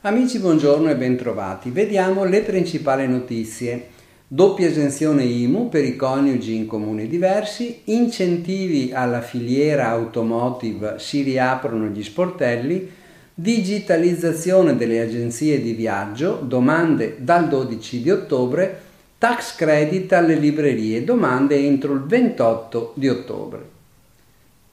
Amici, 0.00 0.38
buongiorno 0.38 0.88
e 0.88 0.96
bentrovati. 0.96 1.68
Vediamo 1.68 2.24
le 2.24 2.40
principali 2.40 3.06
notizie. 3.06 3.88
Doppia 4.26 4.68
esenzione 4.68 5.24
IMU 5.24 5.68
per 5.68 5.84
i 5.84 5.96
coniugi 5.96 6.54
in 6.54 6.66
comuni 6.66 7.08
diversi, 7.08 7.82
incentivi 7.84 8.90
alla 8.90 9.20
filiera 9.20 9.88
automotive, 9.88 10.94
si 10.98 11.20
riaprono 11.20 11.88
gli 11.88 12.02
sportelli, 12.02 12.90
digitalizzazione 13.34 14.78
delle 14.78 15.00
agenzie 15.00 15.60
di 15.60 15.72
viaggio, 15.72 16.40
domande 16.42 17.16
dal 17.18 17.48
12 17.48 18.00
di 18.00 18.10
ottobre, 18.10 18.80
tax 19.18 19.56
credit 19.56 20.10
alle 20.14 20.36
librerie, 20.36 21.04
domande 21.04 21.56
entro 21.56 21.92
il 21.92 22.04
28 22.04 22.92
di 22.96 23.08
ottobre. 23.10 23.75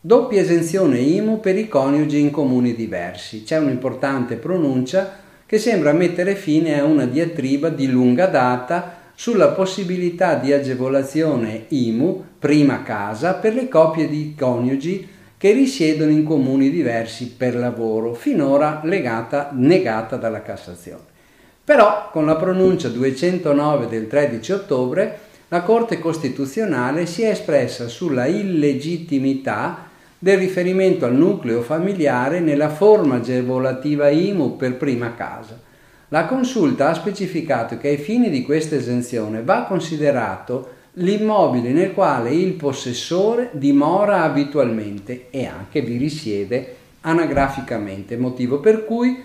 Doppia 0.05 0.41
esenzione 0.41 0.99
IMU 0.99 1.39
per 1.39 1.57
i 1.57 1.69
coniugi 1.69 2.19
in 2.19 2.29
comuni 2.29 2.75
diversi. 2.75 3.43
C'è 3.43 3.57
un'importante 3.57 4.35
pronuncia 4.35 5.15
che 5.45 5.57
sembra 5.57 5.93
mettere 5.93 6.35
fine 6.35 6.77
a 6.77 6.83
una 6.83 7.05
diatriba 7.05 7.69
di 7.69 7.87
lunga 7.87 8.25
data 8.25 8.97
sulla 9.15 9.51
possibilità 9.51 10.35
di 10.35 10.51
agevolazione 10.51 11.67
IMU, 11.69 12.21
prima 12.37 12.83
casa, 12.83 13.35
per 13.35 13.53
le 13.53 13.69
coppie 13.69 14.09
di 14.09 14.35
coniugi 14.37 15.07
che 15.37 15.53
risiedono 15.53 16.11
in 16.11 16.25
comuni 16.25 16.69
diversi 16.69 17.29
per 17.37 17.55
lavoro, 17.55 18.13
finora 18.13 18.81
legata, 18.83 19.51
negata 19.53 20.17
dalla 20.17 20.41
Cassazione. 20.41 21.03
Però 21.63 22.09
con 22.11 22.25
la 22.25 22.35
pronuncia 22.35 22.89
209 22.89 23.87
del 23.87 24.07
13 24.07 24.51
ottobre 24.51 25.19
la 25.47 25.61
Corte 25.61 25.99
Costituzionale 25.99 27.05
si 27.05 27.21
è 27.21 27.29
espressa 27.29 27.87
sulla 27.87 28.25
illegittimità 28.25 29.91
del 30.23 30.37
riferimento 30.37 31.03
al 31.03 31.13
nucleo 31.13 31.61
familiare 31.61 32.39
nella 32.39 32.69
forma 32.69 33.15
agevolativa 33.15 34.07
IMU 34.07 34.55
per 34.55 34.77
prima 34.77 35.15
casa 35.15 35.59
la 36.07 36.23
consulta 36.27 36.87
ha 36.87 36.93
specificato 36.93 37.77
che 37.77 37.89
ai 37.89 37.97
fini 37.97 38.29
di 38.29 38.41
questa 38.43 38.75
esenzione 38.75 39.43
va 39.43 39.63
considerato 39.63 40.75
l'immobile 40.93 41.73
nel 41.73 41.91
quale 41.91 42.29
il 42.29 42.53
possessore 42.53 43.49
dimora 43.51 44.23
abitualmente 44.23 45.25
e 45.29 45.45
anche 45.45 45.81
vi 45.81 45.97
risiede 45.97 46.75
anagraficamente, 47.01 48.15
motivo 48.15 48.61
per 48.61 48.85
cui 48.85 49.21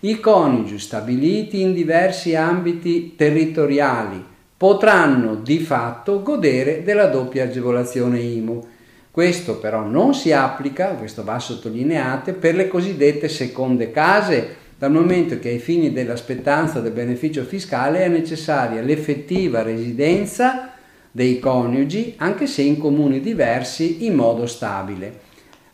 i 0.00 0.20
coniugi 0.20 0.78
stabiliti 0.78 1.62
in 1.62 1.72
diversi 1.72 2.36
ambiti 2.36 3.14
territoriali 3.16 4.22
potranno 4.54 5.36
di 5.36 5.60
fatto 5.60 6.22
godere 6.22 6.82
della 6.82 7.06
doppia 7.06 7.44
agevolazione 7.44 8.20
IMU. 8.20 8.66
Questo 9.12 9.58
però 9.58 9.82
non 9.82 10.14
si 10.14 10.32
applica, 10.32 10.94
questo 10.94 11.22
va 11.22 11.38
sottolineato, 11.38 12.32
per 12.32 12.54
le 12.54 12.66
cosiddette 12.66 13.28
seconde 13.28 13.90
case 13.90 14.56
dal 14.78 14.90
momento 14.90 15.38
che 15.38 15.50
ai 15.50 15.58
fini 15.58 15.92
dell'aspettanza 15.92 16.80
del 16.80 16.92
beneficio 16.92 17.44
fiscale 17.44 18.04
è 18.04 18.08
necessaria 18.08 18.80
l'effettiva 18.80 19.60
residenza 19.60 20.72
dei 21.10 21.38
coniugi, 21.38 22.14
anche 22.16 22.46
se 22.46 22.62
in 22.62 22.78
comuni 22.78 23.20
diversi, 23.20 24.06
in 24.06 24.14
modo 24.14 24.46
stabile. 24.46 25.20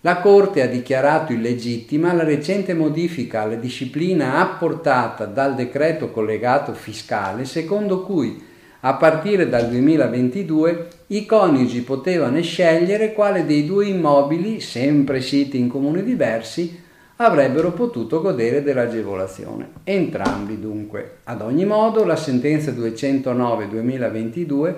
La 0.00 0.16
Corte 0.16 0.60
ha 0.62 0.66
dichiarato 0.66 1.32
illegittima 1.32 2.12
la 2.12 2.24
recente 2.24 2.74
modifica 2.74 3.42
alla 3.42 3.54
disciplina 3.54 4.40
apportata 4.40 5.26
dal 5.26 5.54
decreto 5.54 6.10
collegato 6.10 6.72
fiscale, 6.74 7.44
secondo 7.44 8.02
cui 8.02 8.42
a 8.80 8.94
partire 8.94 9.48
dal 9.48 9.68
2022 9.68 10.88
i 11.08 11.26
coniugi 11.26 11.82
potevano 11.82 12.40
scegliere 12.42 13.12
quale 13.12 13.44
dei 13.44 13.66
due 13.66 13.86
immobili, 13.86 14.60
sempre 14.60 15.20
siti 15.20 15.58
in 15.58 15.66
comuni 15.68 16.04
diversi, 16.04 16.80
avrebbero 17.16 17.72
potuto 17.72 18.20
godere 18.20 18.62
dell'agevolazione. 18.62 19.70
Entrambi 19.82 20.60
dunque. 20.60 21.16
Ad 21.24 21.42
ogni 21.42 21.64
modo 21.64 22.04
la 22.04 22.14
sentenza 22.14 22.70
209-2022 22.70 24.74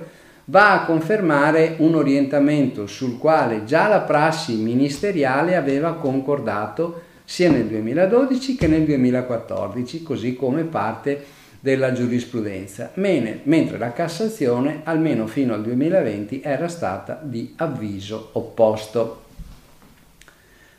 va 0.46 0.72
a 0.72 0.86
confermare 0.86 1.74
un 1.78 1.94
orientamento 1.94 2.86
sul 2.86 3.18
quale 3.18 3.64
già 3.64 3.86
la 3.88 4.00
prassi 4.00 4.54
ministeriale 4.54 5.56
aveva 5.56 5.92
concordato 5.94 7.02
sia 7.24 7.50
nel 7.50 7.66
2012 7.66 8.56
che 8.56 8.66
nel 8.66 8.84
2014, 8.84 10.02
così 10.02 10.34
come 10.34 10.64
parte 10.64 11.38
della 11.60 11.92
giurisprudenza, 11.92 12.90
mentre 12.94 13.76
la 13.76 13.92
Cassazione, 13.92 14.80
almeno 14.84 15.26
fino 15.26 15.52
al 15.52 15.62
2020, 15.62 16.40
era 16.42 16.68
stata 16.68 17.20
di 17.22 17.52
avviso 17.56 18.30
opposto. 18.32 19.28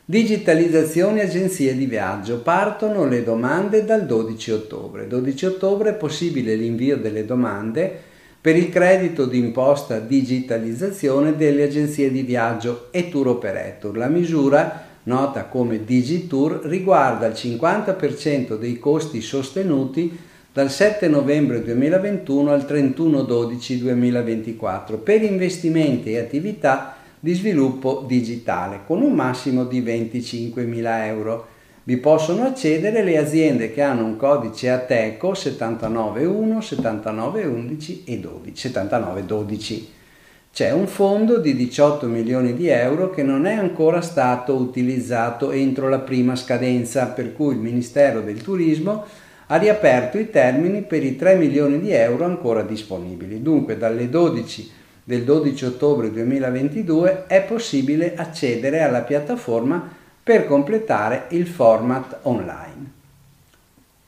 Digitalizzazione 0.04 1.22
agenzie 1.22 1.76
di 1.76 1.86
viaggio. 1.86 2.40
Partono 2.40 3.06
le 3.06 3.22
domande 3.22 3.84
dal 3.84 4.04
12 4.04 4.50
ottobre. 4.50 5.06
12 5.06 5.46
ottobre 5.46 5.90
è 5.90 5.94
possibile 5.94 6.56
l'invio 6.56 6.96
delle 6.96 7.24
domande 7.24 8.10
per 8.40 8.56
il 8.56 8.68
credito 8.68 9.26
d'imposta 9.26 10.00
digitalizzazione 10.00 11.36
delle 11.36 11.62
agenzie 11.62 12.10
di 12.10 12.22
viaggio 12.22 12.88
e 12.90 13.08
tour 13.08 13.28
operator. 13.28 13.96
La 13.96 14.08
misura, 14.08 14.84
nota 15.04 15.44
come 15.44 15.84
Digitour, 15.84 16.62
riguarda 16.64 17.26
il 17.26 17.34
50% 17.34 18.58
dei 18.58 18.80
costi 18.80 19.20
sostenuti 19.20 20.30
dal 20.52 20.70
7 20.70 21.08
novembre 21.08 21.62
2021 21.62 22.52
al 22.52 22.66
31 22.66 23.22
12 23.22 23.78
2024 23.78 24.98
per 24.98 25.22
investimenti 25.22 26.12
e 26.12 26.18
attività 26.18 26.96
di 27.18 27.32
sviluppo 27.32 28.04
digitale 28.06 28.80
con 28.86 29.00
un 29.00 29.14
massimo 29.14 29.64
di 29.64 29.80
25.000 29.80 31.06
euro. 31.06 31.46
Vi 31.84 31.96
possono 31.96 32.44
accedere 32.44 33.02
le 33.02 33.16
aziende 33.16 33.72
che 33.72 33.80
hanno 33.80 34.04
un 34.04 34.16
codice 34.16 34.68
ATECO 34.68 35.32
791, 35.32 36.60
7911 36.60 38.02
e 38.04 38.18
12, 38.18 38.54
7912. 38.54 39.88
C'è 40.52 40.70
un 40.70 40.86
fondo 40.86 41.38
di 41.38 41.56
18 41.56 42.06
milioni 42.08 42.54
di 42.54 42.68
euro 42.68 43.08
che 43.08 43.22
non 43.22 43.46
è 43.46 43.54
ancora 43.54 44.02
stato 44.02 44.54
utilizzato 44.54 45.50
entro 45.50 45.88
la 45.88 46.00
prima 46.00 46.36
scadenza, 46.36 47.06
per 47.06 47.32
cui 47.32 47.54
il 47.54 47.60
Ministero 47.60 48.20
del 48.20 48.42
Turismo 48.42 49.04
ha 49.52 49.56
riaperto 49.56 50.18
i 50.18 50.30
termini 50.30 50.80
per 50.80 51.04
i 51.04 51.14
3 51.14 51.34
milioni 51.34 51.78
di 51.78 51.92
euro 51.92 52.24
ancora 52.24 52.62
disponibili. 52.62 53.42
Dunque 53.42 53.76
dalle 53.76 54.08
12 54.08 54.70
del 55.04 55.24
12 55.24 55.66
ottobre 55.66 56.10
2022 56.10 57.26
è 57.26 57.42
possibile 57.42 58.14
accedere 58.14 58.80
alla 58.80 59.02
piattaforma 59.02 59.94
per 60.22 60.46
completare 60.46 61.26
il 61.30 61.46
format 61.46 62.20
online. 62.22 63.00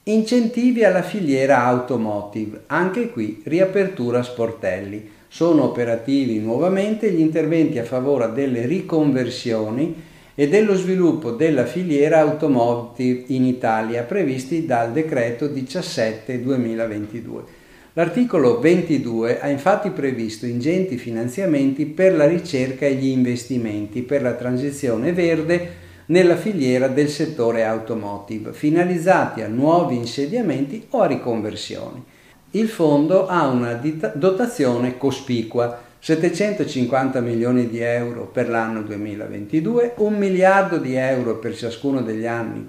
Incentivi 0.04 0.82
alla 0.82 1.02
filiera 1.02 1.64
automotive, 1.64 2.62
anche 2.68 3.10
qui 3.10 3.42
riapertura 3.44 4.22
sportelli. 4.22 5.10
Sono 5.28 5.64
operativi 5.64 6.38
nuovamente 6.38 7.10
gli 7.10 7.20
interventi 7.20 7.78
a 7.78 7.84
favore 7.84 8.32
delle 8.32 8.64
riconversioni 8.64 9.94
e 10.34 10.48
dello 10.48 10.74
sviluppo 10.74 11.30
della 11.30 11.64
filiera 11.64 12.20
automotive 12.20 13.24
in 13.28 13.44
Italia 13.44 14.02
previsti 14.02 14.66
dal 14.66 14.92
decreto 14.92 15.46
17 15.46 16.42
2022 16.42 17.62
L'articolo 17.96 18.58
22 18.58 19.40
ha 19.40 19.48
infatti 19.48 19.90
previsto 19.90 20.46
ingenti 20.46 20.96
finanziamenti 20.96 21.86
per 21.86 22.16
la 22.16 22.26
ricerca 22.26 22.86
e 22.86 22.94
gli 22.94 23.06
investimenti 23.06 24.02
per 24.02 24.20
la 24.20 24.32
transizione 24.32 25.12
verde 25.12 25.82
nella 26.06 26.34
filiera 26.34 26.88
del 26.88 27.08
settore 27.08 27.62
automotive, 27.62 28.52
finalizzati 28.52 29.42
a 29.42 29.46
nuovi 29.46 29.94
insediamenti 29.94 30.86
o 30.90 31.02
a 31.02 31.06
riconversioni. 31.06 32.02
Il 32.50 32.68
fondo 32.68 33.28
ha 33.28 33.46
una 33.46 33.80
dotazione 34.14 34.98
cospicua, 34.98 35.80
750 36.04 37.18
milioni 37.22 37.66
di 37.66 37.78
euro 37.78 38.26
per 38.26 38.50
l'anno 38.50 38.82
2022, 38.82 39.94
1 39.96 40.18
miliardo 40.18 40.76
di 40.76 40.96
euro 40.96 41.38
per 41.38 41.56
ciascuno 41.56 42.02
degli 42.02 42.26
anni 42.26 42.62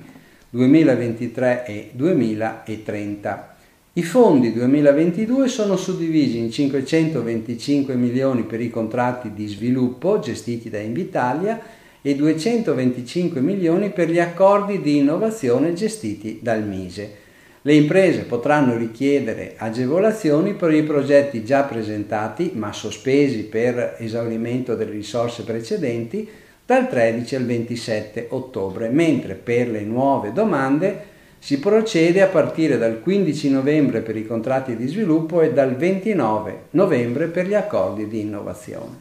2023 0.51 1.65
e 1.65 1.89
2030. 1.91 3.55
I 3.91 4.03
fondi 4.03 4.53
2022 4.53 5.49
sono 5.49 5.75
suddivisi 5.75 6.37
in 6.37 6.49
525 6.49 7.95
milioni 7.95 8.43
per 8.43 8.61
i 8.61 8.69
contratti 8.69 9.33
di 9.33 9.47
sviluppo 9.47 10.19
gestiti 10.19 10.69
da 10.69 10.79
Invitalia 10.79 11.59
e 12.01 12.15
225 12.15 13.41
milioni 13.41 13.89
per 13.89 14.09
gli 14.09 14.19
accordi 14.21 14.79
di 14.79 14.95
innovazione 14.95 15.73
gestiti 15.73 16.39
dal 16.41 16.65
Mise. 16.65 17.23
Le 17.67 17.73
imprese 17.73 18.25
potranno 18.25 18.77
richiedere 18.77 19.55
agevolazioni 19.57 20.53
per 20.53 20.71
i 20.71 20.83
progetti 20.83 21.43
già 21.43 21.63
presentati 21.63 22.51
ma 22.53 22.71
sospesi 22.71 23.41
per 23.45 23.95
esaurimento 23.97 24.75
delle 24.75 24.91
risorse 24.91 25.41
precedenti 25.41 26.29
dal 26.63 26.87
13 26.87 27.35
al 27.37 27.45
27 27.45 28.27
ottobre, 28.29 28.89
mentre 28.89 29.33
per 29.33 29.67
le 29.69 29.81
nuove 29.81 30.31
domande 30.31 31.13
si 31.39 31.57
procede 31.57 32.21
a 32.21 32.27
partire 32.27 32.77
dal 32.77 32.99
15 33.01 33.49
novembre 33.49 34.01
per 34.01 34.15
i 34.15 34.27
contratti 34.27 34.75
di 34.75 34.85
sviluppo 34.85 35.41
e 35.41 35.51
dal 35.51 35.75
29 35.75 36.65
novembre 36.71 37.25
per 37.29 37.47
gli 37.47 37.55
accordi 37.55 38.07
di 38.07 38.19
innovazione. 38.19 38.99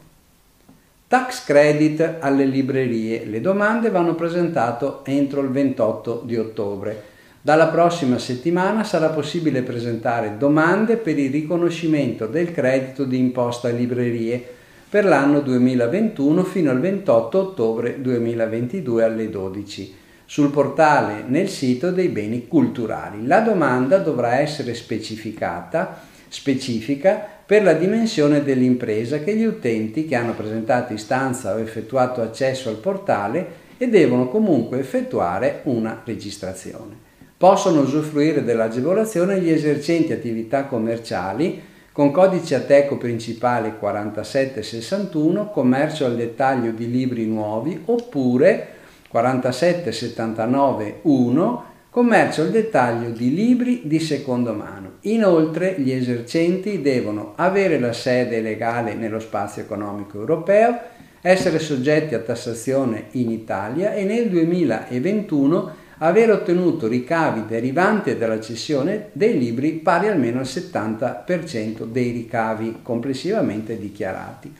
Tax 1.07 1.43
credit 1.43 2.15
alle 2.19 2.45
librerie. 2.45 3.25
Le 3.25 3.41
domande 3.41 3.91
vanno 3.91 4.15
presentate 4.15 4.91
entro 5.03 5.41
il 5.41 5.49
28 5.49 6.23
di 6.25 6.35
ottobre. 6.35 7.13
Dalla 7.45 7.67
prossima 7.67 8.17
settimana 8.17 8.83
sarà 8.83 9.09
possibile 9.09 9.61
presentare 9.61 10.35
domande 10.35 10.97
per 10.97 11.19
il 11.19 11.29
riconoscimento 11.29 12.25
del 12.25 12.51
credito 12.51 13.03
di 13.03 13.19
imposta 13.19 13.69
librerie 13.69 14.43
per 14.89 15.05
l'anno 15.05 15.41
2021 15.41 16.43
fino 16.43 16.71
al 16.71 16.79
28 16.79 17.37
ottobre 17.37 18.01
2022 18.01 19.03
alle 19.03 19.29
12 19.29 19.93
sul 20.25 20.49
portale 20.49 21.23
nel 21.27 21.47
sito 21.47 21.91
dei 21.91 22.07
beni 22.07 22.47
culturali. 22.47 23.27
La 23.27 23.41
domanda 23.41 23.99
dovrà 23.99 24.39
essere 24.39 24.73
specificata, 24.73 26.01
specifica 26.27 27.23
per 27.45 27.61
la 27.61 27.73
dimensione 27.73 28.41
dell'impresa 28.41 29.19
che 29.19 29.35
gli 29.35 29.45
utenti 29.45 30.07
che 30.07 30.15
hanno 30.15 30.33
presentato 30.33 30.93
istanza 30.93 31.53
o 31.53 31.59
effettuato 31.59 32.23
accesso 32.23 32.69
al 32.69 32.77
portale 32.77 33.47
e 33.77 33.87
devono 33.87 34.29
comunque 34.29 34.79
effettuare 34.79 35.59
una 35.65 36.01
registrazione. 36.03 37.04
Possono 37.45 37.81
usufruire 37.81 38.43
dell'agevolazione 38.43 39.39
gli 39.39 39.51
esercenti 39.51 40.11
attività 40.11 40.63
commerciali 40.63 41.61
con 41.91 42.09
codice 42.09 42.55
Ateco 42.55 42.97
principale 42.97 43.75
4761, 43.77 45.51
commercio 45.51 46.07
al 46.07 46.15
dettaglio 46.15 46.71
di 46.71 46.89
libri 46.89 47.27
nuovi 47.27 47.79
oppure 47.85 48.69
4779 49.09 51.01
1 51.03 51.63
commercio 51.91 52.41
al 52.41 52.49
dettaglio 52.49 53.11
di 53.11 53.31
libri 53.31 53.81
di 53.83 53.99
secondo 53.99 54.51
mano. 54.53 54.93
Inoltre 55.01 55.75
gli 55.77 55.91
esercenti 55.91 56.81
devono 56.81 57.33
avere 57.35 57.77
la 57.77 57.93
sede 57.93 58.41
legale 58.41 58.95
nello 58.95 59.19
spazio 59.19 59.61
economico 59.61 60.17
europeo, 60.17 60.79
essere 61.21 61.59
soggetti 61.59 62.15
a 62.15 62.19
tassazione 62.21 63.09
in 63.11 63.29
Italia 63.29 63.93
e 63.93 64.03
nel 64.03 64.29
2021 64.29 65.83
aver 65.99 66.31
ottenuto 66.31 66.87
ricavi 66.87 67.45
derivanti 67.47 68.17
dalla 68.17 68.39
cessione 68.39 69.09
dei 69.13 69.37
libri 69.37 69.73
pari 69.73 70.07
almeno 70.07 70.39
al 70.39 70.45
70% 70.45 71.85
dei 71.85 72.11
ricavi 72.11 72.79
complessivamente 72.81 73.77
dichiarati. 73.77 74.53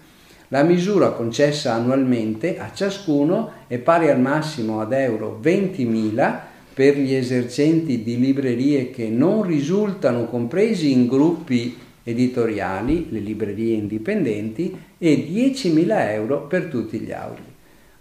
La 0.50 0.64
misura 0.64 1.10
concessa 1.10 1.74
annualmente 1.74 2.60
a 2.60 2.72
ciascuno 2.74 3.52
è 3.68 3.78
pari 3.78 4.10
al 4.10 4.20
massimo 4.20 4.80
ad 4.80 4.94
euro 4.94 5.40
20.000 5.42 6.40
per 6.74 6.98
gli 6.98 7.14
esercenti 7.14 8.04
di 8.04 8.20
librerie 8.20 8.92
che 8.92 9.10
non 9.10 9.44
risultano 9.44 10.26
compresi 10.26 10.92
in 10.92 11.08
gruppi 11.08 11.78
editoriali, 12.04 13.08
le 13.10 13.20
librerie 13.20 13.76
indipendenti, 13.76 14.78
e 14.98 15.28
10.000 15.28 16.12
euro 16.12 16.46
per 16.48 16.66
tutti 16.66 17.00
gli 17.00 17.12